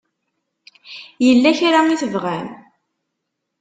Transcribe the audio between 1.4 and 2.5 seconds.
kra i tebɣam?